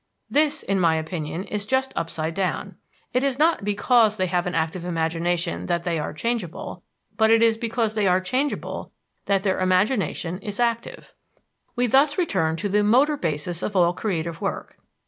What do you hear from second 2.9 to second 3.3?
_It